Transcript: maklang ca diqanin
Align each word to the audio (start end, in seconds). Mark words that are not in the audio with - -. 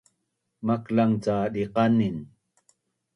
maklang 0.65 1.13
ca 1.23 1.35
diqanin 1.53 2.17